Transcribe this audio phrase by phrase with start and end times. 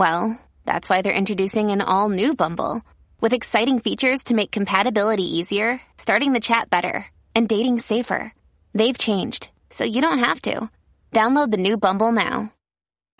[0.00, 2.80] Well, that's why they're introducing an all new Bumble
[3.20, 8.32] with exciting features to make compatibility easier, starting the chat better, and dating safer.
[8.72, 10.70] They've changed, so you don't have to.
[11.12, 12.50] Download the new Bumble now.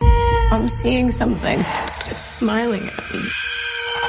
[0.01, 1.63] I'm seeing something.
[2.07, 3.29] It's smiling at me.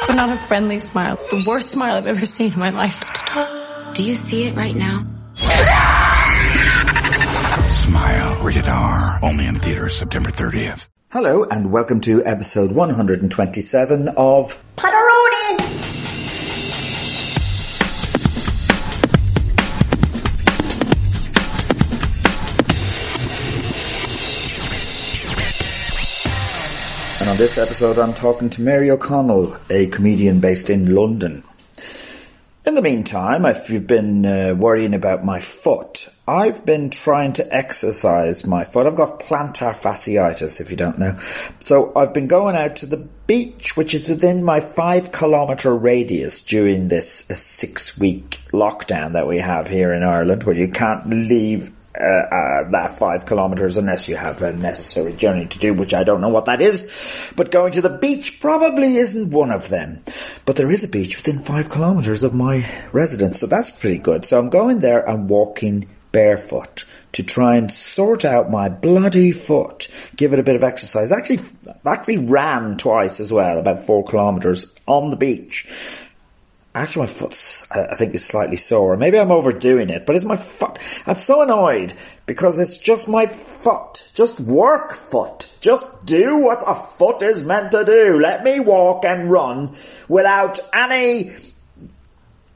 [0.06, 1.16] But not a friendly smile.
[1.16, 3.04] The worst smile I've ever seen in my life.
[3.94, 5.04] Do you see it right now?
[7.68, 8.42] Smile.
[8.42, 9.18] Rated R.
[9.22, 10.88] Only in theaters September 30th.
[11.12, 15.58] Hello and welcome to episode 127 of Potteroni!
[27.20, 31.44] And on this episode I'm talking to Mary O'Connell, a comedian based in London.
[32.64, 37.54] In the meantime, if you've been uh, worrying about my foot, I've been trying to
[37.54, 38.86] exercise my foot.
[38.86, 41.18] I've got plantar fasciitis, if you don't know.
[41.58, 46.44] So I've been going out to the beach, which is within my five kilometre radius
[46.44, 51.10] during this uh, six week lockdown that we have here in Ireland, where you can't
[51.10, 55.92] leave uh, uh, that five kilometers unless you have a necessary journey to do, which
[55.92, 56.90] I don't know what that is.
[57.36, 60.02] But going to the beach probably isn't one of them.
[60.46, 64.24] But there is a beach within five kilometers of my residence, so that's pretty good.
[64.24, 69.88] So I'm going there and walking barefoot to try and sort out my bloody foot,
[70.16, 71.12] give it a bit of exercise.
[71.12, 71.40] Actually,
[71.84, 75.68] actually ran twice as well, about four kilometers on the beach.
[76.74, 78.96] Actually, my foot's, I think, is slightly sore.
[78.96, 80.78] Maybe I'm overdoing it, but it's my foot.
[81.06, 81.92] I'm so annoyed
[82.24, 84.10] because it's just my foot.
[84.14, 85.54] Just work foot.
[85.60, 88.18] Just do what a foot is meant to do.
[88.18, 89.76] Let me walk and run
[90.08, 91.34] without any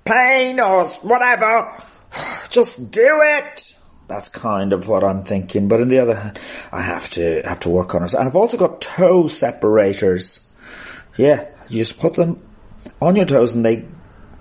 [0.07, 1.83] pain or whatever.
[2.49, 3.75] Just do it.
[4.09, 5.69] That's kind of what I'm thinking.
[5.69, 6.41] But on the other hand,
[6.73, 8.15] I have to have to work on it.
[8.15, 10.49] And I've also got toe separators.
[11.19, 12.41] Yeah, you just put them
[13.01, 13.85] on your toes and they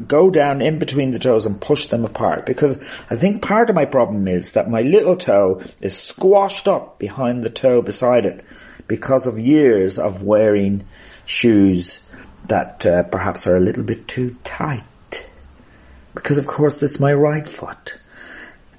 [0.07, 3.75] go down in between the toes and push them apart because I think part of
[3.75, 8.43] my problem is that my little toe is squashed up behind the toe beside it
[8.87, 10.85] because of years of wearing
[11.25, 12.07] shoes
[12.47, 14.83] that uh, perhaps are a little bit too tight.
[16.13, 17.99] Because of course it's my right foot.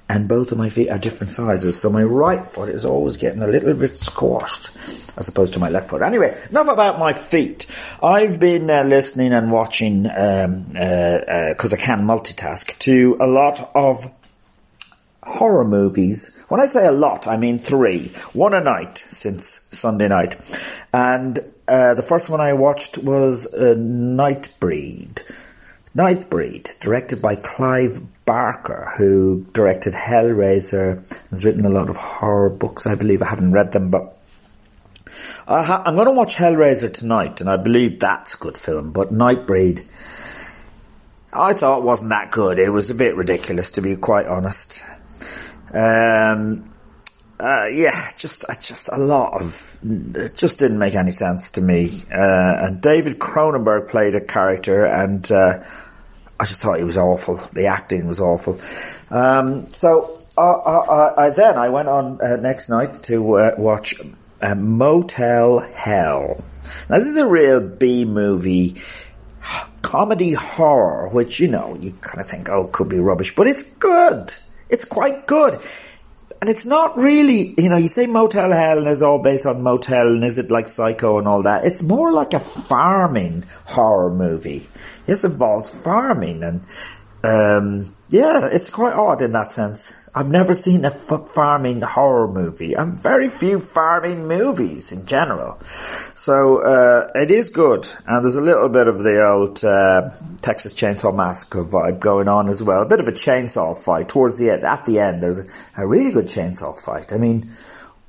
[0.09, 3.41] And both of my feet are different sizes, so my right foot is always getting
[3.41, 4.71] a little bit squashed
[5.17, 6.01] as opposed to my left foot.
[6.01, 7.66] Anyway, enough about my feet.
[8.01, 13.71] I've been uh, listening and watching, um, uh, uh, I can multitask, to a lot
[13.73, 14.13] of
[15.23, 16.45] horror movies.
[16.47, 18.09] When I say a lot, I mean three.
[18.33, 20.37] One a night since Sunday night.
[20.93, 25.23] And, uh, the first one I watched was, uh, Nightbreed.
[25.95, 32.85] Nightbreed, directed by Clive Barker, who directed Hellraiser, has written a lot of horror books,
[32.85, 33.23] I believe.
[33.23, 34.16] I haven't read them, but
[35.47, 38.91] ha- I'm going to watch Hellraiser tonight, and I believe that's a good film.
[38.91, 39.85] But Nightbreed,
[41.33, 42.59] I thought wasn't that good.
[42.59, 44.83] It was a bit ridiculous, to be quite honest.
[45.73, 46.73] Um,
[47.39, 52.03] uh, yeah, just, just a lot of, it just didn't make any sense to me.
[52.11, 55.63] Uh, and David Cronenberg played a character and, uh,
[56.39, 57.35] I just thought he was awful.
[57.53, 58.59] The acting was awful.
[59.09, 63.53] Um, so, uh, uh, I, then I went on uh, next night to
[64.41, 66.43] uh, Motel Hell.
[66.89, 68.81] Now this is a real B movie
[69.81, 73.63] comedy horror, which, you know, you kind of think, oh, could be rubbish, but it's
[73.63, 74.33] good.
[74.69, 75.59] It's quite good.
[76.39, 79.63] And it's not really, you know, you say Motel Hell and it's all based on
[79.63, 81.65] motel and is it like Psycho and all that.
[81.65, 84.67] It's more like a farming horror movie.
[85.05, 86.61] This involves farming and,
[87.23, 90.07] um, yeah, it's quite odd in that sense.
[90.13, 92.77] I've never seen a f- farming horror movie.
[92.77, 95.59] I'm very few farming movies in general.
[96.15, 100.09] So uh, it is good, and there's a little bit of the old uh,
[100.41, 102.81] Texas Chainsaw Massacre vibe going on as well.
[102.81, 104.63] A bit of a chainsaw fight towards the end.
[104.63, 107.13] At the end, there's a, a really good chainsaw fight.
[107.13, 107.49] I mean,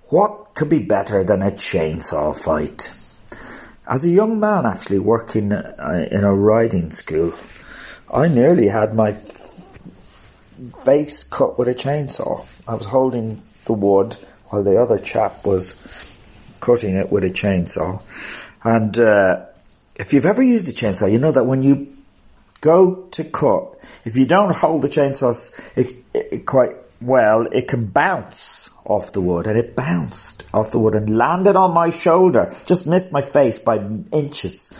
[0.04, 2.90] what could be better than a chainsaw fight?
[3.86, 7.32] As a young man, actually working uh, in a riding school,
[8.12, 9.12] I nearly had my
[10.84, 12.46] face cut with a chainsaw.
[12.66, 14.16] I was holding the wood
[14.46, 16.24] while the other chap was
[16.60, 18.02] cutting it with a chainsaw.
[18.64, 19.46] And uh,
[19.94, 21.94] if you've ever used a chainsaw, you know that when you
[22.60, 25.36] go to cut, if you don't hold the chainsaw
[25.76, 29.46] it, it, quite well, it can bounce off the wood.
[29.46, 33.58] And it bounced off the wood and landed on my shoulder, just missed my face
[33.58, 33.76] by
[34.12, 34.72] inches,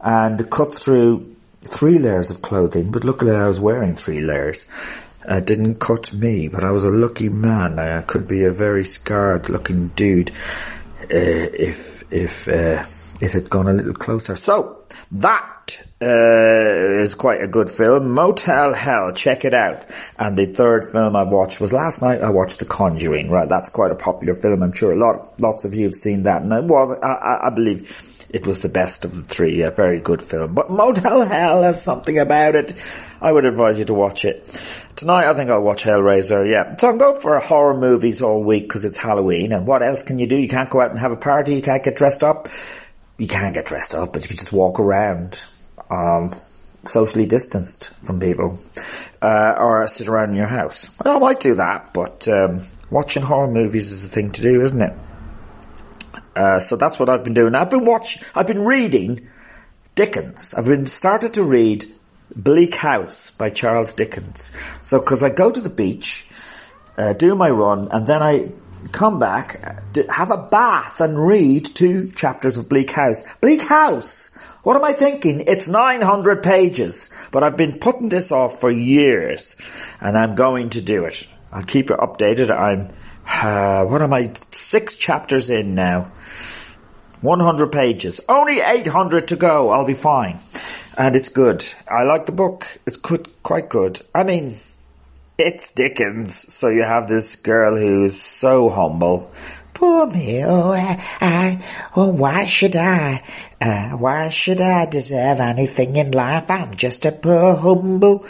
[0.00, 1.33] and cut through
[1.66, 2.90] three layers of clothing.
[2.90, 4.66] But luckily, I was wearing three layers.
[5.26, 7.78] Uh, didn't cut me, but I was a lucky man.
[7.78, 12.84] I could be a very scarred looking dude uh, if if uh,
[13.20, 14.36] it had gone a little closer.
[14.36, 18.10] So that uh, is quite a good film.
[18.10, 19.86] Motel Hell, check it out.
[20.18, 22.20] And the third film I watched was last night.
[22.20, 23.30] I watched The Conjuring.
[23.30, 24.62] Right, that's quite a popular film.
[24.62, 27.50] I'm sure a lot, lots of you have seen that, and it was, I, I
[27.50, 28.10] believe.
[28.34, 30.54] It was the best of the three, a very good film.
[30.54, 32.74] But Motel Hell has something about it.
[33.20, 34.60] I would advise you to watch it.
[34.96, 36.76] Tonight I think I'll watch Hellraiser, yeah.
[36.76, 40.18] So I'm going for horror movies all week because it's Halloween and what else can
[40.18, 40.34] you do?
[40.34, 42.48] You can't go out and have a party, you can't get dressed up.
[43.18, 45.40] You can't get dressed up, but you can just walk around,
[45.88, 46.34] um,
[46.86, 48.58] socially distanced from people,
[49.22, 50.90] uh, or sit around in your house.
[51.06, 54.82] I might do that, but, um, watching horror movies is the thing to do, isn't
[54.82, 54.92] it?
[56.36, 57.54] Uh, so that's what I've been doing.
[57.54, 59.28] I've been watching, I've been reading
[59.94, 60.54] Dickens.
[60.54, 61.86] I've been started to read
[62.34, 64.50] Bleak House by Charles Dickens.
[64.82, 66.26] So, cause I go to the beach,
[66.98, 68.50] uh, do my run, and then I
[68.92, 69.60] come back,
[70.10, 73.24] have a bath and read two chapters of Bleak House.
[73.40, 74.30] Bleak House!
[74.62, 75.44] What am I thinking?
[75.46, 79.56] It's 900 pages, but I've been putting this off for years,
[80.00, 81.26] and I'm going to do it.
[81.52, 82.50] I'll keep it updated.
[82.50, 82.88] I'm,
[83.28, 84.32] uh, what am I,
[84.74, 86.10] six chapters in now.
[87.20, 88.20] 100 pages.
[88.28, 89.70] Only 800 to go.
[89.70, 90.40] I'll be fine
[90.96, 91.64] and it's good.
[91.88, 92.66] I like the book.
[92.86, 94.00] It's good, quite good.
[94.14, 94.54] I mean,
[95.38, 99.32] it's Dickens, so you have this girl who's so humble.
[99.72, 101.64] Poor me, oh, I, I
[101.96, 103.24] oh, why should I,
[103.60, 106.48] uh, why should I deserve anything in life?
[106.48, 108.24] I'm just a poor, humble,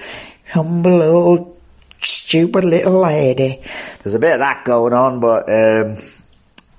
[0.50, 1.60] humble old,
[2.02, 3.62] stupid little lady.
[4.02, 5.96] There's a bit of that going on, but, um,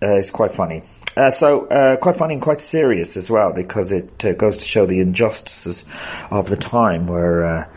[0.06, 0.84] uh, it's quite funny.
[1.18, 4.66] Uh, so uh, quite funny and quite serious as well because it uh, goes to
[4.66, 5.84] show the injustices
[6.30, 7.70] of the time where uh,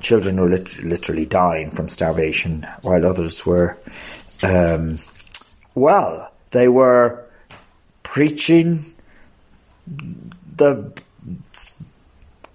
[0.00, 3.76] children were lit- literally dying from starvation while others were,
[4.42, 4.96] um,
[5.74, 7.26] well, they were
[8.04, 8.78] preaching
[10.56, 10.92] the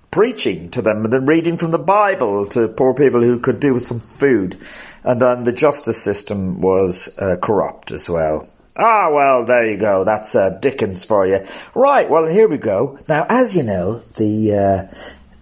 [0.10, 3.74] preaching to them and then reading from the Bible to poor people who could do
[3.74, 4.58] with some food.
[5.04, 8.48] And then the justice system was uh, corrupt as well.
[8.80, 10.04] Ah, well, there you go.
[10.04, 11.40] That's uh, Dickens for you.
[11.74, 12.08] Right.
[12.08, 13.00] Well, here we go.
[13.10, 14.96] Now, as you know, the uh,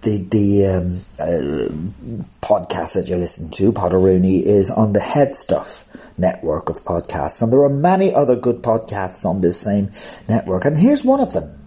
[0.03, 5.83] the the um, uh, podcast that you're listening to, Potteroonie, is on the Head Stuff
[6.17, 9.91] network of podcasts, and there are many other good podcasts on this same
[10.29, 10.63] network.
[10.63, 11.59] And here's one of them.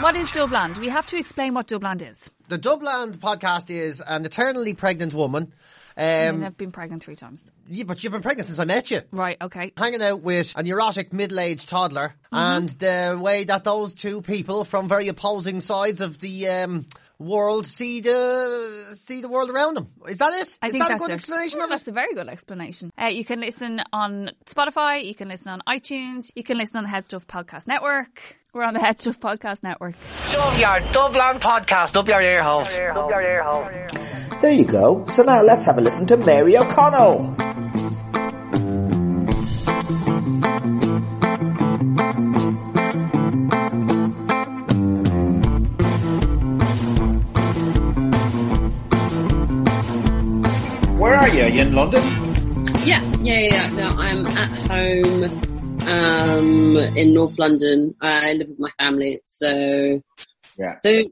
[0.00, 0.78] What is Dubland?
[0.78, 2.22] We have to explain what Dubland is.
[2.48, 5.52] The Dubland podcast is an eternally pregnant woman
[5.96, 7.48] um, I mean, I've been pregnant three times.
[7.68, 9.02] Yeah, but you've been pregnant since I met you.
[9.12, 9.72] Right, okay.
[9.76, 12.36] Hanging out with a neurotic middle-aged toddler mm-hmm.
[12.36, 16.86] and the way that those two people from very opposing sides of the um,
[17.18, 19.88] world see the see the world around them.
[20.08, 20.58] Is that it?
[20.60, 21.14] I Is think that a good it.
[21.14, 21.74] explanation yeah, of it?
[21.74, 22.92] That's a very good explanation.
[23.00, 26.84] Uh, you can listen on Spotify, you can listen on iTunes, you can listen on
[26.84, 28.36] the Head Stuff Podcast Network.
[28.52, 29.94] We're on the Head Stuff Podcast Network.
[30.30, 32.60] Shove your Dublin podcast up your ear hole.
[32.60, 32.70] Up
[33.10, 33.68] your ear hole.
[34.40, 35.04] There you go.
[35.14, 37.34] So now let's have a listen to Mary O'Connell.
[51.44, 51.60] Are you?
[51.60, 52.02] In London?
[52.86, 53.70] Yeah, yeah, yeah.
[53.72, 55.24] No, I'm at home
[55.86, 57.94] um, in North London.
[58.00, 60.02] I live with my family, so
[60.56, 60.78] yeah.
[60.80, 61.04] So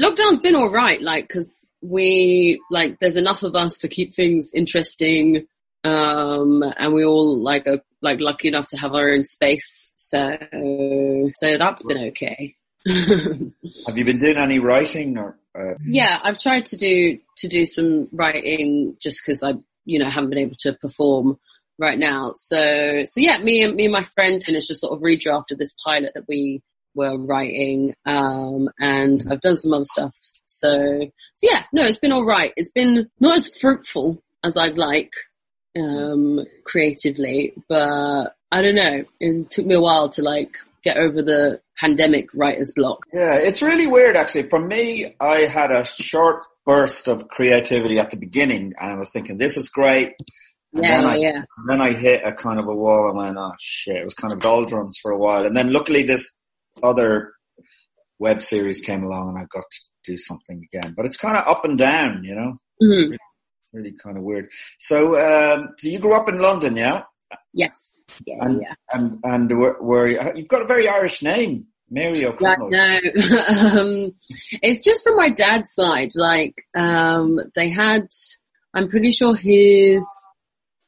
[0.00, 4.50] lockdown's been all right, like because we like there's enough of us to keep things
[4.54, 5.46] interesting,
[5.84, 9.92] um, and we all like are like lucky enough to have our own space.
[9.96, 10.38] So
[11.36, 12.54] so that's been okay.
[12.86, 15.38] have you been doing any writing or?
[15.58, 15.74] Uh...
[15.84, 20.30] Yeah, I've tried to do to do some writing just because I you know haven't
[20.30, 21.38] been able to perform
[21.78, 22.32] right now.
[22.36, 22.56] So,
[23.04, 26.12] so yeah, me and me and my friend Dennis just sort of redrafted this pilot
[26.14, 26.62] that we
[26.94, 30.16] were writing, um, and I've done some other stuff.
[30.46, 32.52] So, so yeah, no, it's been all right.
[32.56, 35.12] It's been not as fruitful as I'd like,
[35.78, 39.04] um, creatively, but I don't know.
[39.20, 43.00] It took me a while to like get over the pandemic writer's block.
[43.12, 44.48] Yeah, it's really weird actually.
[44.48, 49.10] For me, I had a short burst of creativity at the beginning and I was
[49.10, 50.12] thinking, this is great.
[50.72, 51.42] And Yeah, then I, yeah.
[51.68, 54.32] then I hit a kind of a wall and went, oh shit, it was kind
[54.32, 55.44] of doldrums for a while.
[55.46, 56.30] And then luckily this
[56.82, 57.32] other
[58.18, 59.80] web series came along and I got to
[60.12, 60.94] do something again.
[60.96, 62.52] But it's kind of up and down, you know?
[62.82, 63.12] Mhm.
[63.12, 64.48] It's really kind of weird.
[64.78, 67.02] So, um, so you grew up in London, yeah?
[67.52, 68.04] Yes.
[68.26, 68.74] Yeah, And, yeah.
[68.92, 72.70] and, and where, where, you've got a very Irish name, Mary Yeah, O'Connell.
[72.70, 72.96] no,
[73.80, 74.14] um,
[74.62, 76.10] it's just from my dad's side.
[76.14, 78.08] Like, um, they had,
[78.74, 80.04] I'm pretty sure his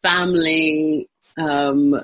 [0.02, 1.95] family, um,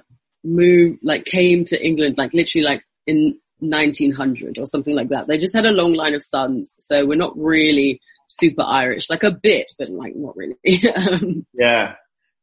[0.42, 5.26] moved, like came to England, like literally like in 1900 or something like that.
[5.26, 6.74] They just had a long line of sons.
[6.78, 10.56] So we're not really super Irish, like a bit, but like not really.
[10.96, 11.94] um, Yeah.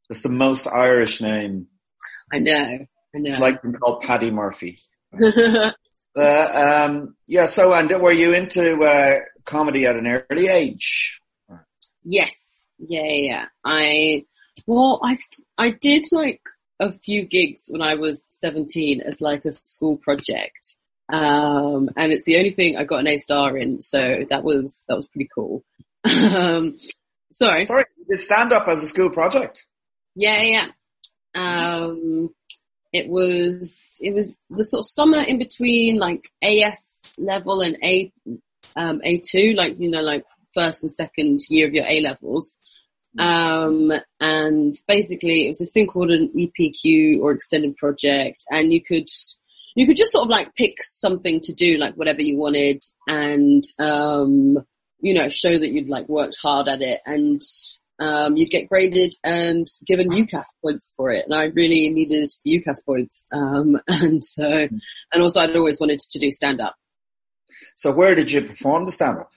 [0.10, 1.68] It's the most Irish name.
[2.32, 2.86] I know,
[3.16, 3.30] I know.
[3.30, 4.80] It's like called Paddy Murphy.
[6.16, 11.22] Uh, um, yeah, so, and were you into, uh, comedy at an early age?
[12.04, 12.68] Yes.
[12.78, 13.46] Yeah, yeah.
[13.64, 14.26] I,
[14.68, 16.42] well, I, st- I did like
[16.80, 20.76] a few gigs when I was 17 as like a school project.
[21.12, 23.82] Um, and it's the only thing I got an A star in.
[23.82, 25.64] So that was, that was pretty cool.
[26.04, 26.78] um,
[27.32, 27.68] sorry.
[27.68, 29.64] Sorry, you did stand up as a school project?
[30.16, 30.68] Yeah, yeah.
[31.36, 32.34] Um,
[32.94, 38.12] it was, it was the sort of summer in between like AS level and A,
[38.76, 42.58] um, A2, like, you know, like first and second year of your A levels.
[43.18, 48.82] Um, and basically it was this thing called an EPQ or extended project and you
[48.82, 49.10] could,
[49.76, 53.64] you could just sort of like pick something to do, like whatever you wanted and,
[53.80, 54.58] um,
[55.00, 57.42] you know, show that you'd like worked hard at it and,
[58.02, 61.24] um, you'd get graded and given UCAS points for it.
[61.26, 63.28] And I really needed the UCAS points.
[63.32, 66.76] Um, and so, and also I'd always wanted to do stand up.
[67.76, 69.32] So where did you perform the stand up?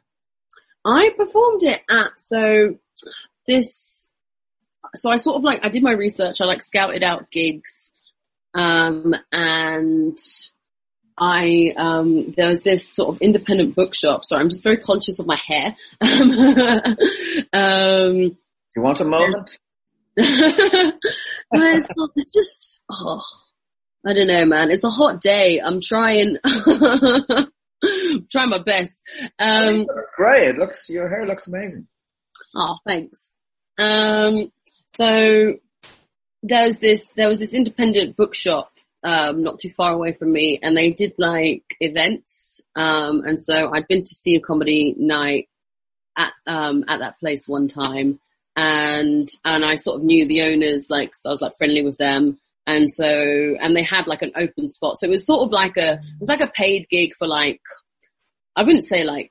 [0.84, 2.78] I performed it at, so
[3.46, 4.10] this,
[4.94, 7.90] so I sort of like, I did my research, I like scouted out gigs,
[8.54, 10.18] um, and
[11.16, 15.26] I, um, there was this sort of independent bookshop, so I'm just very conscious of
[15.26, 15.76] my hair.
[17.52, 18.36] um, Do
[18.76, 19.58] you want a moment?
[20.16, 23.22] it's, not, it's just, oh,
[24.06, 24.70] I don't know, man.
[24.70, 25.60] It's a hot day.
[25.60, 26.38] I'm trying,
[28.30, 29.02] trying my best.
[29.38, 30.48] Um, great.
[30.48, 31.88] It looks, your hair looks amazing.
[32.54, 33.32] Oh, thanks.
[33.78, 34.52] Um,
[34.86, 35.56] so
[36.42, 38.70] there's this, there was this independent bookshop,
[39.02, 42.60] um, not too far away from me and they did like events.
[42.76, 45.48] Um, and so I'd been to see a comedy night
[46.16, 48.20] at, um, at that place one time
[48.56, 51.98] and, and I sort of knew the owners, like, so I was like friendly with
[51.98, 52.38] them.
[52.66, 54.98] And so, and they had like an open spot.
[54.98, 57.60] So it was sort of like a, it was like a paid gig for like,
[58.56, 59.28] I wouldn't say like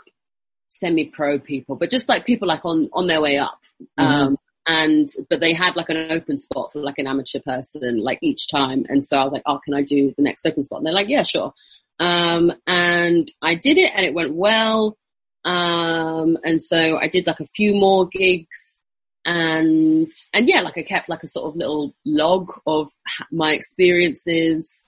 [0.70, 3.60] semi-pro people, but just like people like on, on their way up.
[3.98, 4.38] Um,
[4.68, 8.50] and, but they had like an open spot for like an amateur person, like each
[8.50, 8.86] time.
[8.88, 10.80] And so I was like, oh, can I do the next open spot?
[10.80, 11.54] And they're like, yeah, sure.
[12.00, 14.98] Um, and I did it and it went well.
[15.44, 18.82] Um, and so I did like a few more gigs
[19.26, 22.90] and, and yeah, like I kept like a sort of little log of
[23.32, 24.88] my experiences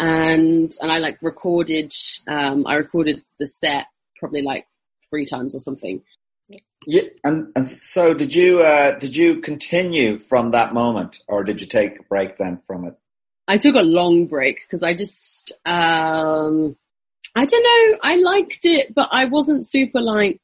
[0.00, 1.92] and, and I like recorded,
[2.26, 3.86] um, I recorded the set
[4.18, 4.66] probably like
[5.10, 6.02] three times or something.
[6.86, 11.60] Yeah, and, and so did you, uh, did you continue from that moment or did
[11.60, 12.94] you take a break then from it?
[13.48, 16.76] I took a long break because I just, um,
[17.34, 20.40] I don't know, I liked it, but I wasn't super like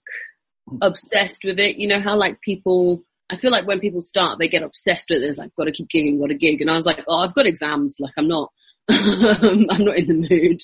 [0.81, 1.77] obsessed with it.
[1.77, 5.23] You know how like people, I feel like when people start, they get obsessed with
[5.23, 5.27] it.
[5.27, 6.61] It's like, gotta keep gigging, got to gig.
[6.61, 7.97] And I was like, oh, I've got exams.
[7.99, 8.53] Like I'm not,
[8.91, 10.61] I'm not in the mood.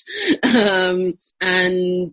[0.55, 2.11] Um, and,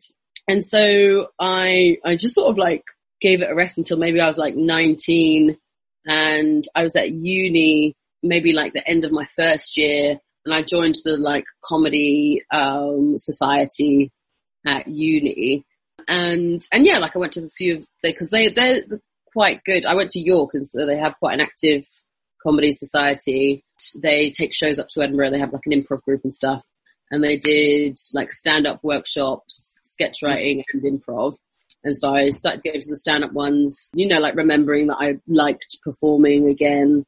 [0.49, 2.83] and so I, I just sort of like
[3.21, 5.59] gave it a rest until maybe I was like 19
[6.07, 10.63] and I was at uni, maybe like the end of my first year and I
[10.63, 14.11] joined the like comedy, um, society
[14.67, 15.67] at uni.
[16.07, 18.81] And, and yeah, like I went to a few of they, cause they, they're
[19.33, 19.87] quite good.
[19.87, 21.87] I went to York and so they have quite an active
[22.43, 23.65] comedy society.
[23.97, 25.31] They take shows up to Edinburgh.
[25.31, 26.65] They have like an improv group and stuff.
[27.11, 31.37] And they did like stand up workshops, sketch writing and improv.
[31.85, 34.99] And so I started going to the stand up ones, you know, like remembering that
[34.99, 37.07] I liked performing again.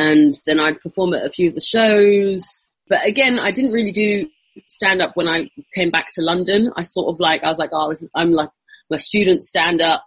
[0.00, 2.70] and then I'd perform at a few of the shows.
[2.88, 4.28] But again, I didn't really do
[4.66, 6.72] stand up when I came back to London.
[6.74, 8.50] I sort of like, I was like, oh, is, I'm like,
[8.90, 10.04] my student stand up.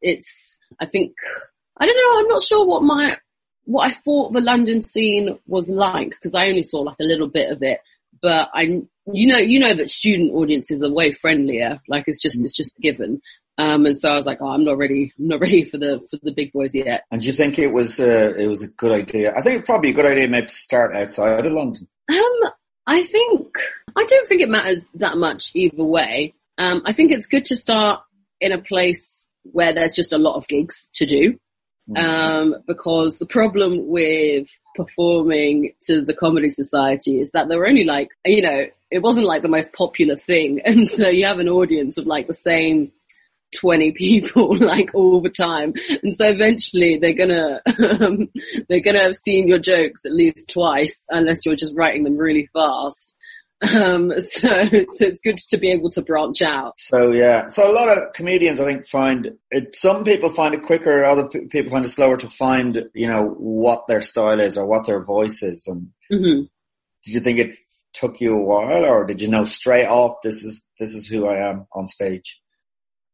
[0.00, 1.12] It's, I think,
[1.78, 3.16] I don't know, I'm not sure what my,
[3.64, 7.28] what I thought the London scene was like, because I only saw like a little
[7.28, 7.80] bit of it,
[8.22, 11.80] but I, you know, you know that student audiences are way friendlier.
[11.88, 13.20] Like it's just, it's just given.
[13.58, 16.06] Um, and so I was like, oh, I'm not ready, I'm not ready for the,
[16.10, 17.04] for the big boys yet.
[17.10, 19.34] And do you think it was, uh, it was a good idea?
[19.34, 21.88] I think probably a good idea maybe to start outside of London.
[22.10, 22.50] Um,
[22.86, 23.56] I think,
[23.96, 26.34] I don't think it matters that much either way.
[26.58, 28.02] Um, I think it's good to start
[28.40, 31.38] in a place where there's just a lot of gigs to do.
[31.94, 37.84] Um, because the problem with performing to the comedy society is that there were only
[37.84, 40.60] like, you know, it wasn't like the most popular thing.
[40.64, 42.90] And so you have an audience of like the same
[43.56, 45.74] 20 people like all the time.
[46.02, 47.60] And so eventually they're gonna,
[48.00, 48.28] um,
[48.68, 52.48] they're gonna have seen your jokes at least twice unless you're just writing them really
[52.52, 53.14] fast.
[53.62, 56.74] Um, so, so it's good to be able to branch out.
[56.78, 60.62] So yeah, so a lot of comedians I think find it, some people find it
[60.62, 64.58] quicker, other p- people find it slower to find, you know, what their style is
[64.58, 65.66] or what their voice is.
[65.66, 66.42] And hmm
[67.04, 67.56] did you think it
[67.92, 71.26] took you a while or did you know straight off this is, this is who
[71.26, 72.40] I am on stage?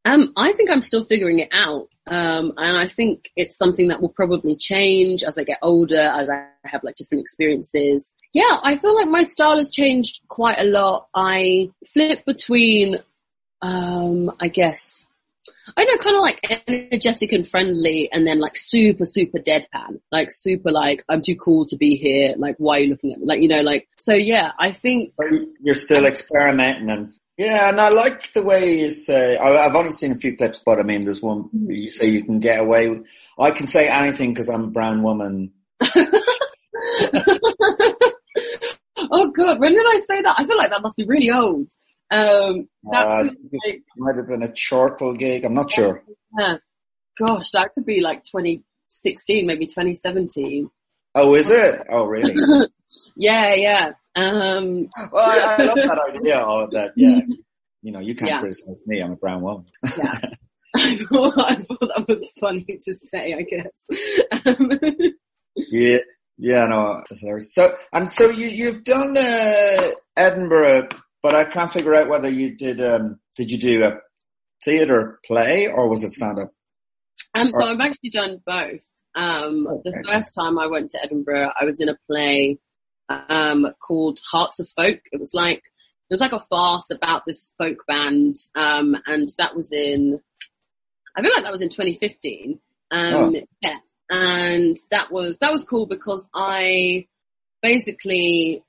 [0.05, 1.89] Um, I think I'm still figuring it out.
[2.07, 6.29] Um, and I think it's something that will probably change as I get older, as
[6.29, 8.13] I have like different experiences.
[8.33, 11.09] Yeah, I feel like my style has changed quite a lot.
[11.15, 12.99] I flip between,
[13.61, 15.07] um, I guess,
[15.77, 20.31] I know kind of like energetic and friendly and then like super, super deadpan, like
[20.31, 22.35] super like, I'm too cool to be here.
[22.37, 23.27] Like, why are you looking at me?
[23.27, 25.15] Like, you know, like, so yeah, I think.
[25.61, 29.37] You're still experimenting and yeah, and I like the way you say.
[29.37, 32.25] I, I've only seen a few clips, but I mean, there's one you say you
[32.25, 32.89] can get away.
[32.89, 33.07] with
[33.39, 35.53] I can say anything because I'm a brown woman.
[35.81, 35.91] oh
[39.35, 40.35] god, when did I say that?
[40.39, 41.69] I feel like that must be really old.
[42.11, 43.35] Um, that Uh, like,
[43.65, 45.45] it might have been a chortle gig.
[45.45, 46.03] I'm not sure.
[46.39, 46.57] yeah.
[47.19, 50.71] gosh, that could be like 2016, maybe 2017.
[51.15, 51.83] Oh, is it?
[51.89, 52.35] Oh, really?
[53.17, 53.93] Yeah, yeah.
[54.15, 56.93] Um, well, I, I love that idea of that.
[56.97, 57.21] Yeah,
[57.83, 58.41] you know, you can't Yeah.
[58.41, 59.01] criticize me.
[59.01, 59.65] I'm a brown woman.
[59.97, 60.21] yeah.
[60.75, 64.47] I thought, I thought that was funny to say, I guess.
[64.47, 64.71] Um,
[65.71, 65.99] Yeah,
[66.39, 67.03] yeah, no.
[67.41, 70.89] So, and so you you've done uh, Edinburgh,
[71.23, 72.81] but I can't figure out whether you did.
[72.81, 73.99] um Did you do a
[74.65, 76.53] theatre play or was it stand up?
[77.35, 78.81] Um, so I've actually done both.
[79.15, 82.59] Um, the first time I went to Edinburgh, I was in a play
[83.29, 85.01] um, called Hearts of Folk.
[85.13, 89.57] It was like it was like a farce about this folk band, um, and that
[89.57, 90.21] was in
[91.17, 92.59] I feel like that was in 2015.
[92.91, 93.43] Um, Oh.
[93.61, 93.79] Yeah,
[94.11, 97.07] and that was that was cool because I
[97.63, 98.63] basically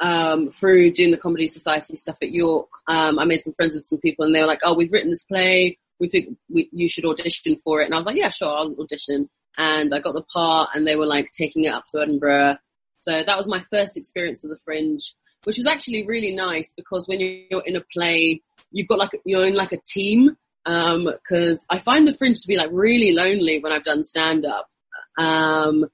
[0.00, 3.86] um, through doing the comedy society stuff at York, um, I made some friends with
[3.86, 5.78] some people, and they were like, "Oh, we've written this play.
[6.00, 8.74] We think we, you should audition for it." And I was like, "Yeah, sure, I'll
[8.80, 12.56] audition." And I got the part, and they were like taking it up to Edinburgh.
[13.02, 17.06] So that was my first experience of the Fringe, which was actually really nice because
[17.08, 20.36] when you're in a play, you've got like you're in like a team.
[20.64, 24.68] Because I find the Fringe to be like really lonely when I've done stand up,
[25.18, 25.86] um,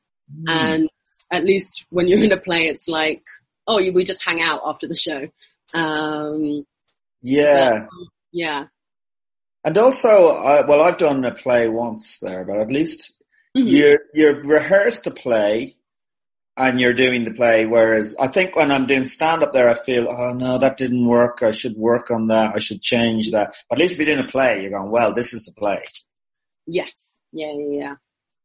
[0.47, 0.91] and
[1.33, 3.23] at least when you're in a play, it's like,
[3.67, 5.29] oh, we just hang out after the show.
[5.73, 6.67] Um,
[7.23, 7.87] Yeah,
[8.33, 8.67] yeah.
[9.65, 13.13] and also, uh, well, I've done a play once there, but at least
[13.57, 13.71] Mhm.
[13.71, 15.78] you're you've rehearsed a play
[16.59, 17.65] and you're doing the play.
[17.67, 21.07] Whereas I think when I'm doing stand up there, I feel, oh no, that didn't
[21.07, 21.43] work.
[21.43, 22.53] I should work on that.
[22.55, 23.55] I should change that.
[23.69, 25.85] But at least if you're doing a play, you're going, well, this is the play.
[26.67, 27.19] Yes.
[27.33, 27.95] Yeah, yeah,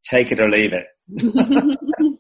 [0.04, 0.88] Take it or leave it.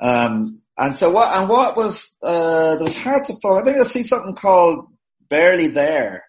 [0.00, 3.60] Um, and so what, and what was, uh, there was Hearts of Folk.
[3.60, 4.86] I think I see something called
[5.28, 6.24] Barely There.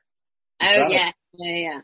[0.62, 1.80] oh that yeah, yeah, yeah.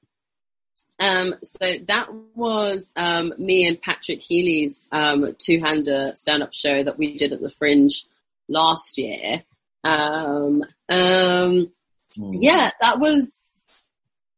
[1.00, 7.18] Um, so that was um, me and Patrick Healy's um, two-hander stand-up show that we
[7.18, 8.06] did at the Fringe
[8.50, 9.44] last year.
[9.84, 11.72] Um, um,
[12.18, 13.64] yeah, that was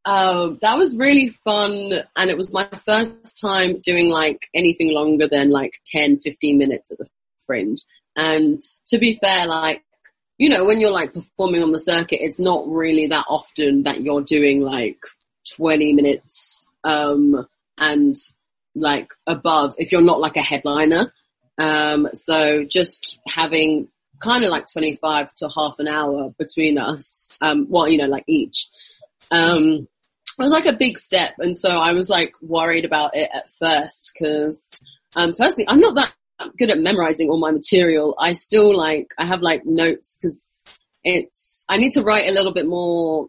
[0.05, 5.27] um, that was really fun, and it was my first time doing like anything longer
[5.27, 7.07] than like 10, 15 minutes at the
[7.45, 7.81] Fringe.
[8.15, 9.83] And to be fair, like
[10.37, 14.01] you know, when you're like performing on the circuit, it's not really that often that
[14.01, 14.97] you're doing like
[15.55, 18.15] 20 minutes, um, and
[18.75, 21.13] like above if you're not like a headliner.
[21.57, 23.87] Um, so just having
[24.19, 28.23] kind of like 25 to half an hour between us, um, well, you know, like
[28.27, 28.67] each,
[29.31, 29.87] um,
[30.39, 31.33] it was like a big step.
[31.39, 34.83] And so I was like worried about it at first because,
[35.15, 36.13] um, firstly, I'm not that
[36.57, 40.65] good at memorizing all my material, I still like, I have like notes because
[41.03, 43.27] it's, I need to write a little bit more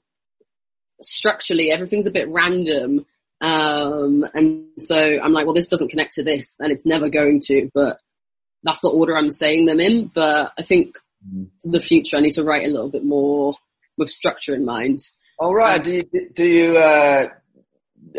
[1.04, 1.70] structurally.
[1.70, 3.06] Everything's a bit random.
[3.40, 7.40] Um, and so I'm like, well, this doesn't connect to this and it's never going
[7.46, 7.98] to, but
[8.62, 10.06] that's the order I'm saying them in.
[10.06, 10.96] But I think
[11.62, 13.56] for the future, I need to write a little bit more
[13.98, 15.00] with structure in mind.
[15.38, 15.78] All right.
[15.78, 17.28] Um, do you, do you, uh,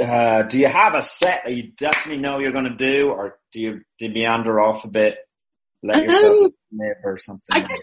[0.01, 3.37] uh, do you have a set that you definitely know you're going to do, or
[3.53, 5.17] do you, do you meander off a bit,
[5.83, 6.51] let yourself um,
[7.03, 7.43] or something?
[7.51, 7.79] I guess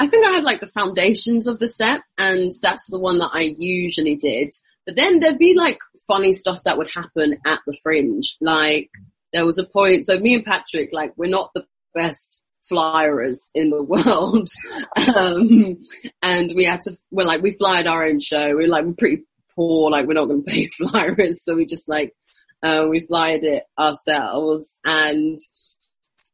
[0.00, 3.30] I think I had like the foundations of the set, and that's the one that
[3.34, 4.54] I usually did.
[4.86, 8.38] But then there'd be like funny stuff that would happen at the fringe.
[8.40, 8.88] Like
[9.34, 13.68] there was a point, so me and Patrick, like we're not the best flyers in
[13.68, 14.48] the world.
[15.14, 15.76] um,
[16.22, 18.54] and we had to, we're like, we fly at our own show.
[18.54, 21.44] We're like, we're pretty poor, like we're not going to pay flyers.
[21.44, 22.14] So we just like,
[22.62, 25.38] uh, we flyed it ourselves and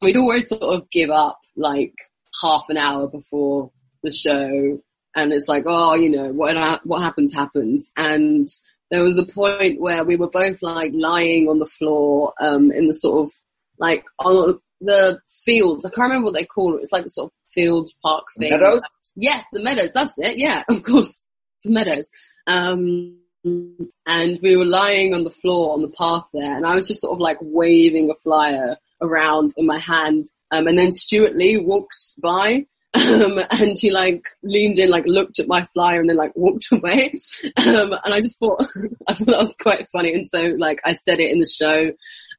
[0.01, 1.95] we'd always sort of give up like
[2.43, 3.71] half an hour before
[4.03, 4.81] the show.
[5.15, 7.91] And it's like, oh, you know, what, what happens, happens.
[7.97, 8.49] And
[8.91, 12.87] there was a point where we were both like lying on the floor, um, in
[12.87, 13.33] the sort of
[13.79, 15.85] like on the fields.
[15.85, 16.83] I can't remember what they call it.
[16.83, 18.51] It's like the sort of field park thing.
[18.51, 18.83] Meadows?
[19.15, 19.91] Yes, the meadows.
[19.95, 20.39] That's it.
[20.39, 21.23] Yeah, of course,
[21.65, 22.09] the meadows.
[22.47, 26.89] Um, and we were lying on the floor on the path there, and I was
[26.89, 30.27] just sort of like waving a flyer around in my hand.
[30.51, 35.39] Um, and then Stewart Lee walked by, um, and he like leaned in, like looked
[35.39, 37.15] at my flyer and then like walked away.
[37.57, 38.67] Um, and I just thought,
[39.09, 40.15] I thought that was quite funny.
[40.15, 41.93] And so like I said it in the show,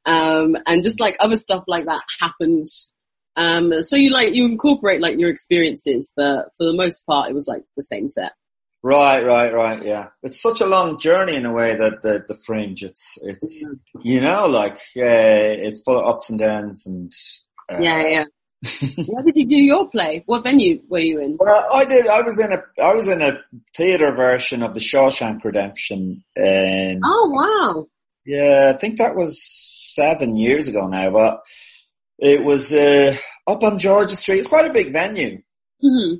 [0.04, 2.66] um, and just like other stuff like that happened.
[3.36, 7.34] Um, so you like, you incorporate like your experiences, but for the most part, it
[7.34, 8.32] was like the same set.
[8.82, 9.84] Right, right, right.
[9.84, 12.84] Yeah, it's such a long journey in a way that the the fringe.
[12.84, 13.64] It's it's
[14.02, 17.12] you know like yeah, it's full of ups and downs and
[17.70, 18.24] uh, yeah, yeah.
[19.06, 20.24] Where did you do your play?
[20.26, 21.36] What venue were you in?
[21.38, 22.08] Well, I did.
[22.08, 23.38] I was in a I was in a
[23.76, 26.24] theatre version of the Shawshank Redemption.
[26.34, 27.86] And oh wow!
[28.24, 29.40] Yeah, I think that was
[29.94, 31.42] seven years ago now, but
[32.18, 34.40] it was uh, up on George Street.
[34.40, 35.42] It's quite a big venue.
[35.82, 36.16] Mm-hmm.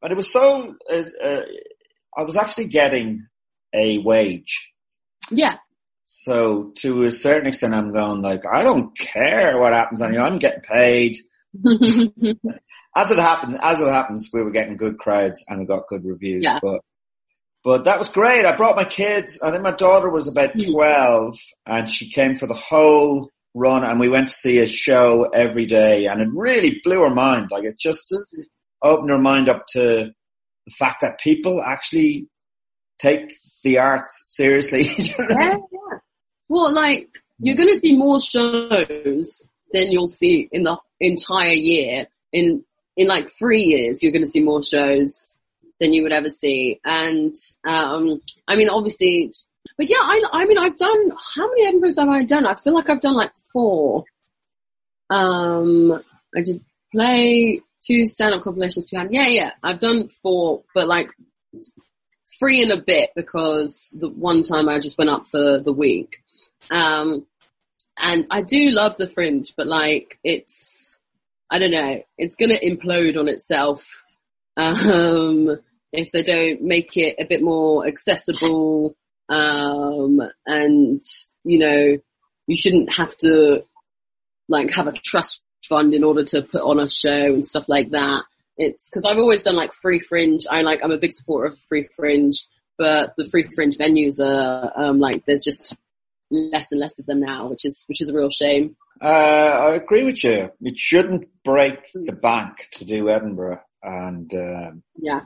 [0.00, 1.40] But it was so, uh,
[2.16, 3.26] I was actually getting
[3.74, 4.70] a wage.
[5.30, 5.56] Yeah.
[6.04, 10.20] So to a certain extent, I'm going like, I don't care what happens on you.
[10.20, 11.16] I'm getting paid.
[12.96, 16.04] as it happened, as it happens, we were getting good crowds and we got good
[16.04, 16.44] reviews.
[16.44, 16.58] Yeah.
[16.60, 16.80] But,
[17.62, 18.44] but that was great.
[18.44, 19.38] I brought my kids.
[19.42, 20.70] I think my daughter was about hmm.
[20.70, 25.24] 12 and she came for the whole run and we went to see a show
[25.32, 27.48] every day and it really blew her mind.
[27.50, 28.14] Like it just
[28.82, 30.10] opened her mind up to
[30.66, 32.28] the fact that people actually
[32.98, 34.90] take the arts seriously.
[35.18, 35.56] yeah.
[36.54, 42.06] Well, like you're going to see more shows than you'll see in the entire year.
[42.32, 42.64] In
[42.96, 45.36] in like three years, you're going to see more shows
[45.80, 46.78] than you would ever see.
[46.84, 49.32] And um, I mean, obviously,
[49.76, 52.46] but yeah, I I mean, I've done how many Edinburghs have I done?
[52.46, 54.04] I feel like I've done like four.
[55.10, 56.04] Um,
[56.36, 58.96] I did play two stand-up compilations, two.
[59.10, 61.08] Yeah, yeah, I've done four, but like
[62.38, 66.20] three in a bit because the one time I just went up for the week.
[66.70, 67.26] Um,
[68.00, 70.98] and I do love the fringe, but like it's,
[71.50, 74.04] I don't know, it's gonna implode on itself.
[74.56, 75.58] Um,
[75.92, 78.96] if they don't make it a bit more accessible,
[79.28, 81.00] um, and
[81.44, 81.96] you know,
[82.46, 83.64] you shouldn't have to
[84.48, 87.90] like have a trust fund in order to put on a show and stuff like
[87.90, 88.22] that.
[88.56, 90.46] It's because I've always done like free fringe.
[90.50, 92.46] I like I'm a big supporter of free fringe,
[92.78, 95.76] but the free fringe venues are um, like there's just
[96.34, 98.76] less and less of them now, which is which is a real shame.
[99.00, 100.50] Uh, I agree with you.
[100.60, 105.20] It shouldn't break the bank to do Edinburgh, and um, yeah,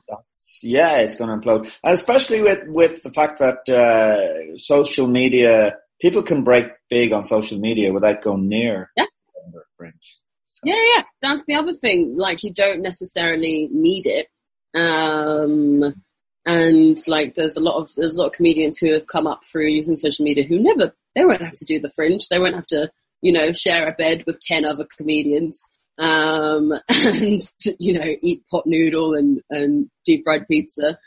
[0.62, 1.70] yeah, it's going to implode.
[1.84, 7.58] Especially with with the fact that uh, social media, people can break big on social
[7.58, 9.06] media without going near yeah.
[9.40, 10.16] Edinburgh Fringe.
[10.64, 11.02] Yeah, yeah.
[11.20, 12.16] That's the other thing.
[12.16, 14.28] Like you don't necessarily need it.
[14.74, 16.02] Um,
[16.48, 19.44] and like there's a lot of, there's a lot of comedians who have come up
[19.44, 22.26] through using social media who never, they won't have to do the fringe.
[22.28, 25.70] They won't have to, you know, share a bed with 10 other comedians.
[25.98, 27.42] Um, and,
[27.78, 30.98] you know, eat pot noodle and, and deep fried pizza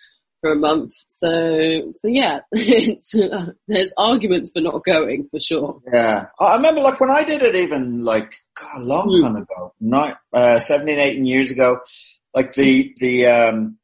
[0.41, 0.93] for a month.
[1.08, 5.82] So, so yeah, it's, uh, there's arguments for not going for sure.
[5.91, 6.25] Yeah.
[6.39, 9.21] I remember like when I did it even like God, a long mm.
[9.21, 11.80] time ago, not, uh, 17, 18 years ago,
[12.32, 13.80] like the, the, um,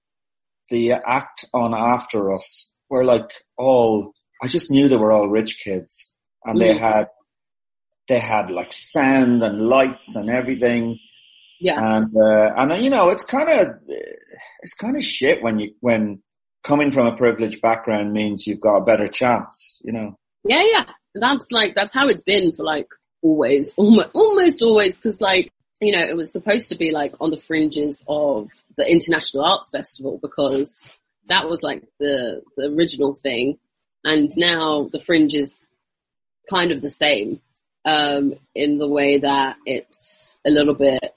[0.69, 5.59] the act on after us were like all, I just knew they were all rich
[5.63, 6.61] kids and mm.
[6.61, 7.07] they had
[8.07, 10.97] they had like sound and lights and everything.
[11.59, 11.97] Yeah.
[11.97, 16.21] And, uh, and you know, it's kind of, it's kind of shit when you, when
[16.63, 20.17] coming from a privileged background means you've got a better chance, you know?
[20.47, 20.85] Yeah, yeah.
[21.15, 22.87] That's like, that's how it's been for like
[23.21, 27.31] always, almost, almost always, cause like, you know, it was supposed to be like on
[27.31, 33.59] the fringes of the International Arts Festival because that was like the, the original thing.
[34.03, 35.65] And now the fringe is
[36.49, 37.41] kind of the same,
[37.85, 41.13] um, in the way that it's a little bit,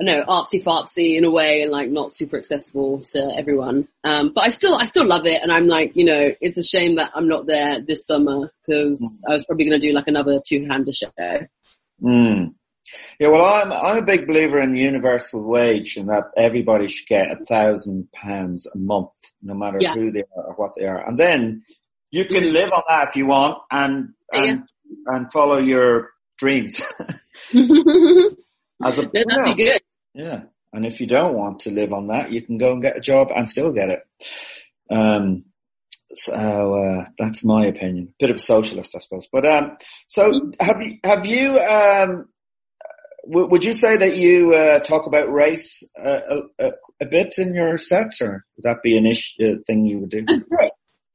[0.00, 3.88] I know, artsy fartsy in a way and like not super accessible to everyone.
[4.04, 5.40] Um, but I still, I still love it.
[5.42, 9.22] And I'm like, you know, it's a shame that I'm not there this summer because
[9.28, 11.46] I was probably going to do like another two-hander show.
[12.02, 12.54] Mm.
[13.18, 17.30] Yeah, well, I'm I'm a big believer in universal wage and that everybody should get
[17.30, 19.10] a thousand pounds a month,
[19.42, 19.94] no matter Yeah.
[19.94, 21.62] who they are or what they are, and then
[22.10, 24.64] you can live on that if you want and and
[25.06, 26.82] and follow your dreams.
[28.84, 29.44] As a, That'd yeah.
[29.44, 29.80] be good.
[30.14, 30.40] Yeah,
[30.72, 33.00] and if you don't want to live on that, you can go and get a
[33.00, 34.00] job and still get it.
[34.90, 35.44] Um,
[36.14, 36.34] so
[36.74, 38.14] uh, that's my opinion.
[38.18, 39.26] Bit of a socialist, I suppose.
[39.32, 39.76] But um,
[40.08, 42.28] so have you have you um,
[43.26, 46.70] w- would you say that you uh, talk about race uh, a, a,
[47.02, 50.10] a bit in your sets, or would that be an issue uh, thing you would
[50.10, 50.26] do?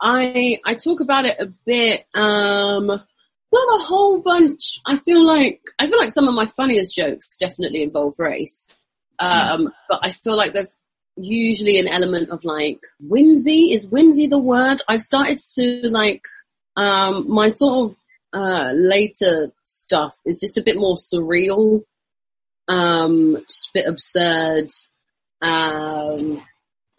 [0.02, 3.02] I I talk about it a bit, um, not
[3.80, 4.80] a whole bunch.
[4.86, 8.68] I feel like I feel like some of my funniest jokes definitely involve race,
[9.20, 10.76] um, but I feel like there's
[11.16, 13.72] usually an element of like whimsy.
[13.72, 14.82] Is whimsy the word?
[14.88, 16.22] I've started to like
[16.76, 17.98] um, my sort of
[18.34, 21.84] uh, later stuff is just a bit more surreal,
[22.68, 24.70] um, just a bit absurd.
[25.42, 26.42] Um,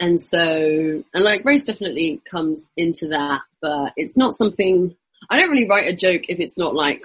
[0.00, 4.96] and so, and like race definitely comes into that, but it's not something,
[5.28, 7.04] I don't really write a joke if it's not like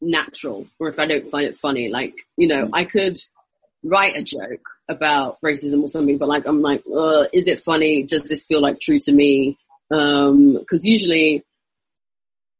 [0.00, 1.88] natural or if I don't find it funny.
[1.88, 3.18] Like, you know, I could
[3.82, 6.82] write a joke about racism or something, but like, I'm like,
[7.32, 8.02] is it funny?
[8.02, 9.58] Does this feel like true to me?
[9.90, 11.42] Um, cause usually,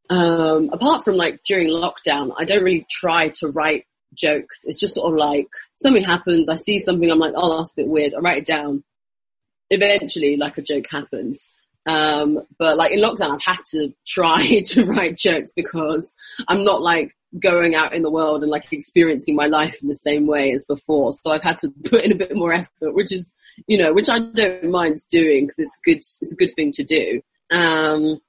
[0.09, 4.65] um, apart from like during lockdown, I don't really try to write jokes.
[4.65, 6.49] It's just sort of like something happens.
[6.49, 7.11] I see something.
[7.11, 8.15] I'm like, oh, that's a bit weird.
[8.15, 8.85] I write it down.
[9.71, 11.51] Eventually, like a joke happens.
[11.87, 16.17] Um, but like in lockdown, I've had to try to write jokes because
[16.49, 19.95] I'm not like going out in the world and like experiencing my life in the
[19.95, 21.13] same way as before.
[21.13, 23.35] So I've had to put in a bit more effort, which is,
[23.67, 26.85] you know, which I don't mind doing because it's good, it's a good thing to
[26.85, 27.21] do.
[27.51, 28.21] Um,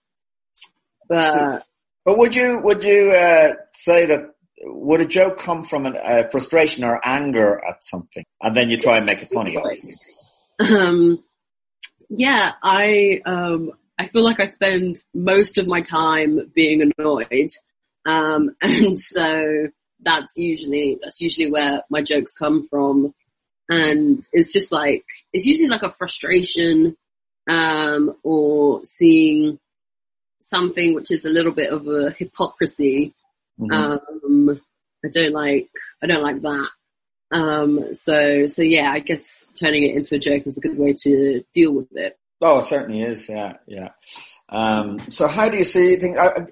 [1.08, 1.64] but
[2.06, 4.35] But would you would you uh, say that
[4.66, 8.78] would a joke come from a uh, frustration or anger at something, and then you
[8.78, 9.58] try and make it funny?
[10.60, 11.24] Um,
[12.10, 17.50] yeah, I um, I feel like I spend most of my time being annoyed,
[18.06, 19.68] um, and so
[20.02, 23.14] that's usually that's usually where my jokes come from,
[23.70, 26.96] and it's just like it's usually like a frustration,
[27.50, 29.60] um, or seeing
[30.40, 33.14] something which is a little bit of a hypocrisy.
[33.72, 34.00] Um,
[35.06, 35.70] I don't like
[36.02, 36.70] I don't like that.
[37.32, 40.94] Um, so, so yeah, I guess turning it into a joke is a good way
[41.00, 42.18] to deal with it.
[42.42, 43.28] Oh, it certainly is.
[43.28, 43.90] Yeah, yeah.
[44.50, 46.18] Um, so how do you see things?
[46.18, 46.48] Are,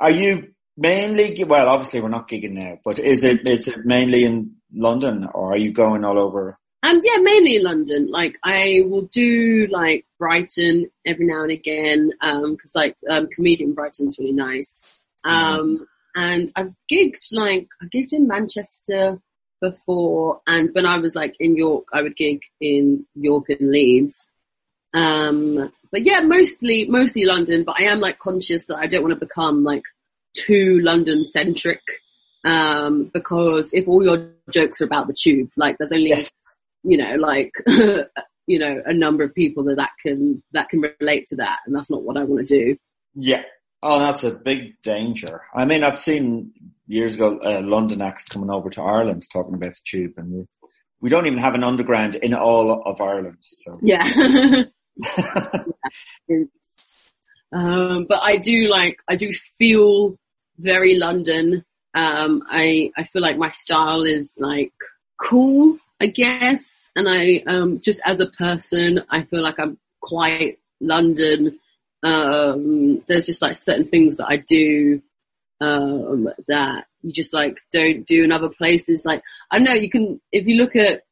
[0.00, 4.24] are you mainly, well, obviously we're not gigging now, but is it, is it mainly
[4.24, 6.58] in London or are you going all over?
[6.82, 8.10] And yeah, mainly in London.
[8.10, 13.72] Like I will do like Brighton every now and again, um, cause like, um, comedian
[13.72, 14.82] Brighton's really nice.
[15.24, 19.18] Um, and I've gigged like, I gigged in Manchester
[19.60, 24.26] before and when I was like in York, I would gig in York and Leeds.
[24.92, 29.18] Um, but yeah, mostly, mostly London, but I am like conscious that I don't want
[29.18, 29.82] to become like
[30.36, 31.80] too London centric.
[32.44, 36.12] Um, because if all your jokes are about the tube, like there's only,
[36.82, 37.52] you know, like,
[38.46, 41.60] you know, a number of people that that can, that can relate to that.
[41.66, 42.76] And that's not what I want to do.
[43.14, 43.44] Yeah.
[43.86, 45.42] Oh, that's a big danger.
[45.54, 46.52] I mean, I've seen
[46.86, 50.46] years ago, uh, London acts coming over to Ireland talking about the tube and we,
[51.02, 53.36] we don't even have an underground in all of Ireland.
[53.42, 54.62] So Yeah.
[56.28, 57.04] It's,
[57.52, 60.18] um, but I do like, I do feel
[60.56, 61.64] very London.
[61.94, 64.72] Um, I, I feel like my style is like
[65.18, 66.90] cool, I guess.
[66.96, 71.58] And I, um, just as a person, I feel like I'm quite London.
[72.04, 75.02] Um, there's just like certain things that I do,
[75.60, 79.04] um, that you just like don't do in other places.
[79.04, 81.02] Like, I know, you can, if you look at,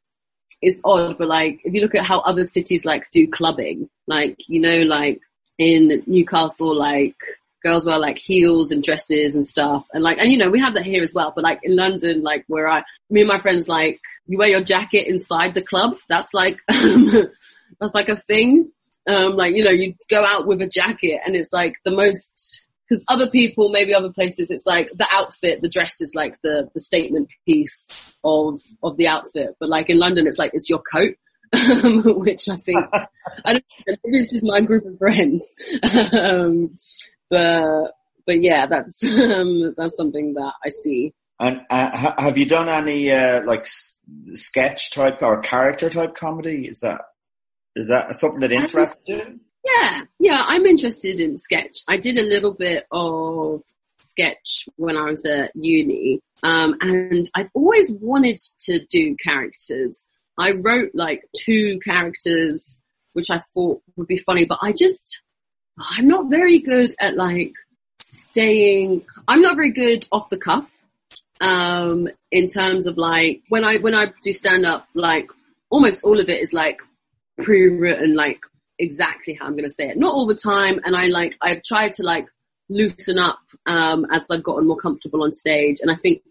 [0.60, 4.36] it's odd, but like, if you look at how other cities like do clubbing, like,
[4.46, 5.20] you know, like
[5.58, 7.16] in Newcastle, like,
[7.62, 9.86] girls wear like heels and dresses and stuff.
[9.92, 11.32] And like, and you know, we have that here as well.
[11.34, 14.62] But like in London, like where I, me and my friends, like you wear your
[14.62, 15.98] jacket inside the club.
[16.08, 18.72] That's like, that's like a thing.
[19.06, 22.66] Um, like, you know, you go out with a jacket and it's like the most,
[22.88, 26.68] cause other people, maybe other places, it's like the outfit, the dress is like the,
[26.74, 27.88] the statement piece
[28.24, 29.56] of, of the outfit.
[29.58, 31.16] But like in London, it's like, it's your coat.
[31.84, 32.82] which I think,
[33.44, 35.54] I don't know, maybe it's just my group of friends.
[36.18, 36.76] um,
[37.28, 37.92] but,
[38.26, 41.12] but yeah, that's, um, that's something that I see.
[41.42, 43.98] And uh, have you done any uh, like s-
[44.34, 46.68] sketch type or character type comedy?
[46.68, 47.00] Is that
[47.76, 49.40] is that something that interests you?
[49.64, 51.78] Yeah, yeah, I'm interested in sketch.
[51.88, 53.62] I did a little bit of
[53.98, 60.08] sketch when I was at uni, um, and I've always wanted to do characters.
[60.38, 62.82] I wrote like two characters
[63.12, 65.22] which I thought would be funny, but I just
[65.78, 67.52] I'm not very good at like
[68.00, 69.02] staying.
[69.28, 70.84] I'm not very good off the cuff.
[71.40, 75.28] Um, in terms of like when I when I do stand up, like
[75.70, 76.80] almost all of it is like
[77.42, 78.40] pre-written, like
[78.78, 79.96] exactly how I'm going to say it.
[79.96, 82.26] Not all the time, and I like I've tried to like
[82.68, 86.22] loosen up um, as I've gotten more comfortable on stage, and I think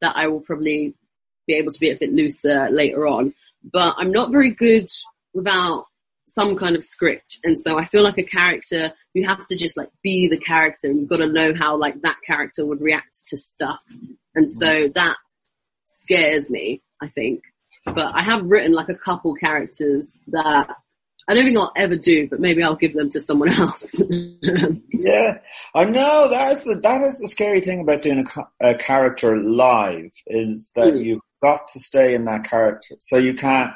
[0.00, 0.94] that I will probably
[1.46, 3.34] be able to be a bit looser later on.
[3.72, 4.88] But I'm not very good
[5.34, 5.86] without
[6.26, 9.76] some kind of script, and so I feel like a character you have to just
[9.76, 10.88] like be the character.
[10.88, 13.84] You've got to know how like that character would react to stuff,
[14.34, 15.16] and so that
[15.84, 16.82] scares me.
[17.00, 17.42] I think
[17.84, 20.68] but I have written like a couple characters that
[21.28, 24.02] I don't think I'll ever do, but maybe I'll give them to someone else.
[24.92, 25.38] yeah,
[25.74, 28.26] I know that is the that is the scary thing about doing
[28.60, 31.04] a, a character live is that mm.
[31.04, 33.72] you've got to stay in that character, so you can't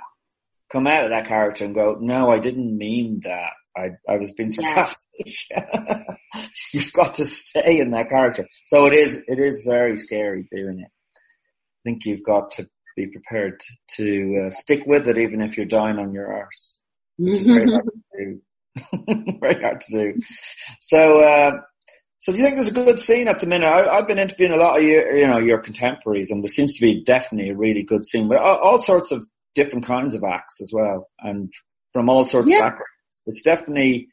[0.70, 3.52] come out of that character and go, "No, I didn't mean that.
[3.76, 5.04] I I was being sarcastic."
[5.50, 6.02] Yeah.
[6.72, 10.80] you've got to stay in that character, so it is it is very scary doing
[10.80, 10.88] it.
[10.88, 13.60] I think you've got to be prepared
[13.96, 16.78] to uh, stick with it, even if you're dying on your arse.
[17.18, 19.36] Which is very hard to do.
[19.40, 20.20] very hard to do.
[20.80, 21.52] So, uh,
[22.18, 23.66] so do you think there's a good scene at the minute?
[23.66, 26.76] I, have been interviewing a lot of your, you know, your contemporaries, and there seems
[26.78, 30.24] to be definitely a really good scene, but all, all sorts of different kinds of
[30.24, 31.52] acts as well, and
[31.92, 32.56] from all sorts yeah.
[32.56, 32.90] of backgrounds.
[33.26, 34.08] It's definitely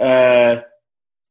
[0.00, 0.60] uh,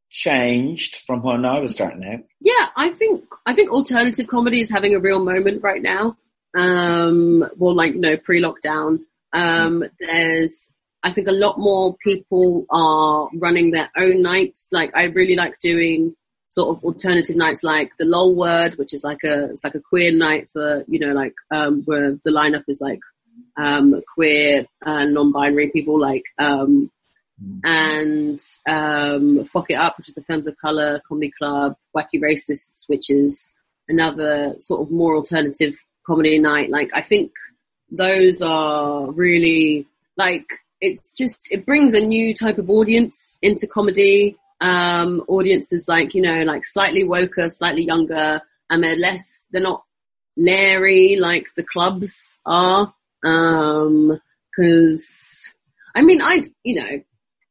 [0.09, 2.19] changed from when I was starting out.
[2.41, 6.17] Yeah, I think I think alternative comedy is having a real moment right now
[6.55, 8.99] um, well, like, no, pre-lockdown.
[9.33, 14.67] Um, there's, I think a lot more people are running their own nights.
[14.71, 16.15] Like, I really like doing
[16.49, 19.81] sort of alternative nights like the LOL word, which is like a, it's like a
[19.81, 22.99] queer night for, you know, like, um, where the lineup is like,
[23.57, 26.89] um, queer and non-binary people like, um,
[27.63, 32.85] and, um, FOC It Up, which is the Femmes of Color Comedy Club, Wacky Racists,
[32.87, 33.53] which is
[33.87, 35.77] another sort of more alternative
[36.07, 36.69] comedy night.
[36.69, 37.33] Like I think
[37.91, 40.47] those are really like
[40.79, 44.37] it's just it brings a new type of audience into comedy.
[44.59, 49.83] Um, audiences like you know like slightly woker, slightly younger, and they're less they're not
[50.35, 52.93] leery like the clubs are.
[53.23, 55.53] Um, because
[55.93, 57.03] I mean I you know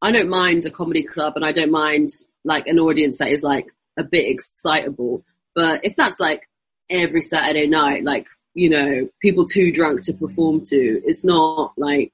[0.03, 2.11] I don't mind a comedy club and I don't mind
[2.45, 3.67] like an audience that is like
[3.99, 5.25] a bit excitable.
[5.55, 6.49] But if that's like
[6.91, 11.03] every Saturday night, like you know, people too drunk to perform to.
[11.05, 12.11] It's not like,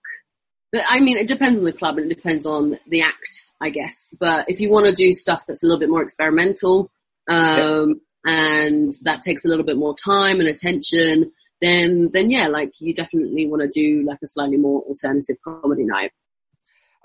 [0.75, 4.13] I mean, it depends on the club and it depends on the act, I guess.
[4.19, 6.91] But if you want to do stuff that's a little bit more experimental,
[7.31, 12.73] um, and that takes a little bit more time and attention, then, then yeah, like
[12.81, 16.11] you definitely want to do like a slightly more alternative comedy night.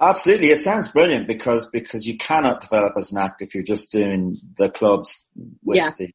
[0.02, 0.50] Absolutely.
[0.50, 4.40] It sounds brilliant because, because you cannot develop as an act if you're just doing
[4.58, 5.24] the clubs
[5.64, 5.92] with yeah.
[5.96, 6.10] the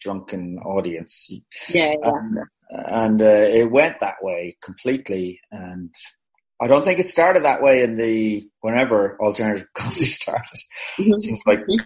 [0.00, 1.30] drunken audience.
[1.68, 1.94] Yeah.
[2.00, 2.08] yeah.
[2.08, 2.38] Um,
[2.70, 5.40] and uh, it went that way completely.
[5.50, 5.94] And
[6.60, 10.58] I don't think it started that way in the whenever alternative comedy started.
[10.98, 11.76] it seems like a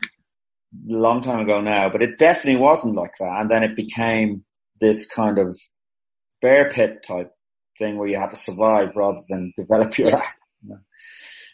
[0.87, 3.40] long time ago now, but it definitely wasn't like that.
[3.40, 4.45] And then it became
[4.81, 5.59] this kind of
[6.41, 7.33] bear pit type
[7.78, 10.37] thing where you had to survive rather than develop your act.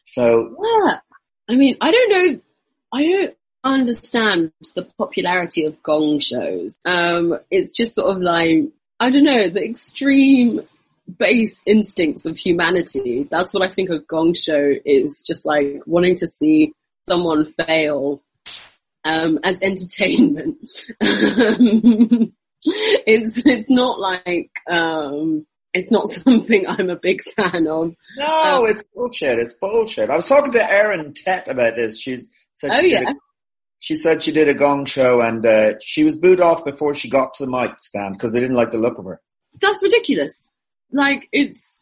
[0.04, 1.00] So yeah,
[1.48, 2.40] I mean, I don't know.
[2.92, 6.78] I don't understand the popularity of gong shows.
[6.84, 8.66] Um, it's just sort of like
[8.98, 10.62] I don't know, the extreme
[11.18, 13.28] base instincts of humanity.
[13.30, 15.22] That's what I think a gong show is.
[15.26, 16.72] Just like wanting to see
[17.04, 18.22] someone fail
[19.04, 20.58] um, as entertainment.
[22.64, 27.94] it's it's not like um, it's not something I'm a big fan of.
[28.16, 29.38] No, um, it's bullshit.
[29.38, 30.10] It's bullshit.
[30.10, 31.98] I was talking to Erin Tett about this.
[31.98, 33.04] She's said oh she yeah.
[33.04, 33.16] Did
[33.78, 37.10] she said she did a gong show and uh, she was booed off before she
[37.10, 39.20] got to the mic stand because they didn't like the look of her.
[39.60, 40.50] That's ridiculous.
[40.92, 41.78] Like it's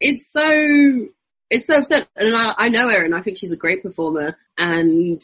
[0.00, 1.08] it's so
[1.50, 2.08] it's so upset.
[2.16, 3.14] And I, I know Erin.
[3.14, 4.36] I think she's a great performer.
[4.56, 5.22] And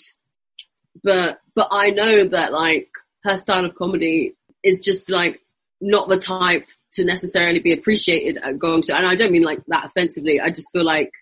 [1.02, 2.88] but but I know that like
[3.24, 5.40] her style of comedy is just like
[5.80, 8.94] not the type to necessarily be appreciated at gong show.
[8.94, 10.40] And I don't mean like that offensively.
[10.40, 11.12] I just feel like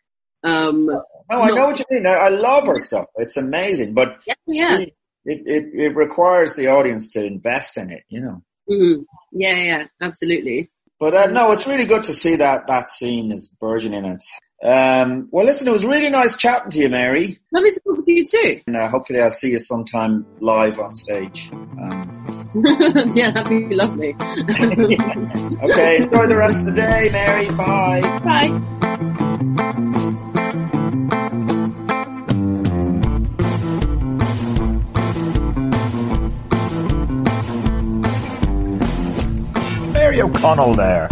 [0.44, 0.90] um
[1.38, 2.06] No, I know what you mean.
[2.06, 3.06] I, I love her stuff.
[3.16, 4.76] It's amazing, but yeah, yeah.
[4.78, 8.02] she- it, it it requires the audience to invest in it.
[8.08, 8.42] You know.
[8.68, 9.04] Mhm.
[9.32, 10.70] yeah, yeah, absolutely.
[10.98, 14.04] But uh, no, it's really good to see that that scene is burgeoning.
[14.04, 14.22] It.
[14.64, 17.38] Um, well, listen, it was really nice chatting to you, Mary.
[17.52, 18.60] Lovely to talk to you too.
[18.66, 21.50] And uh, hopefully, I'll see you sometime live on stage.
[21.52, 22.52] Um,
[23.14, 24.14] yeah, that'd be lovely.
[24.20, 27.46] okay, enjoy the rest of the day, Mary.
[27.56, 28.20] Bye.
[28.24, 29.88] Bye.
[40.22, 41.08] O'Connell there.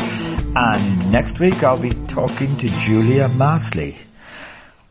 [0.54, 3.96] And next week I'll be talking to Julia Masli.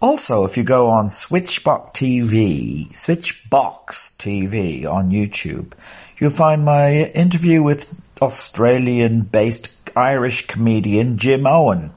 [0.02, 5.72] Also, if you go on Switchbox TV, Switchbox TV on YouTube,
[6.18, 11.92] you'll find my interview with Australian-based Irish comedian Jim Owen.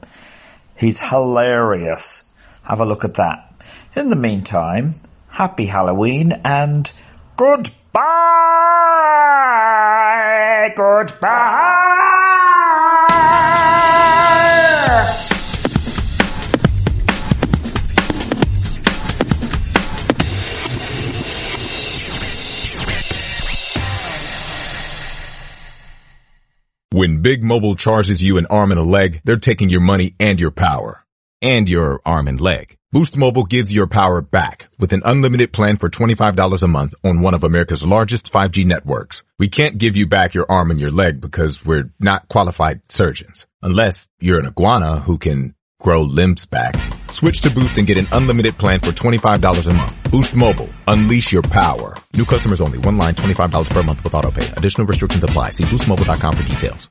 [0.77, 2.23] He's hilarious.
[2.63, 3.53] Have a look at that.
[3.95, 4.95] In the meantime,
[5.27, 6.89] happy Halloween and
[7.35, 7.73] goodbye!
[10.75, 12.12] Goodbye!
[26.93, 30.39] When Big Mobile charges you an arm and a leg, they're taking your money and
[30.39, 31.03] your power.
[31.41, 32.77] And your arm and leg.
[32.91, 37.21] Boost Mobile gives your power back with an unlimited plan for $25 a month on
[37.21, 39.23] one of America's largest 5G networks.
[39.39, 43.47] We can't give you back your arm and your leg because we're not qualified surgeons.
[43.63, 46.75] Unless you're an iguana who can grow limbs back.
[47.11, 50.11] Switch to Boost and get an unlimited plan for $25 a month.
[50.11, 50.69] Boost Mobile.
[50.87, 51.95] Unleash your power.
[52.13, 52.77] New customers only.
[52.79, 54.49] One line, $25 per month with auto pay.
[54.57, 55.49] Additional restrictions apply.
[55.51, 56.89] See boostmobile.com for details.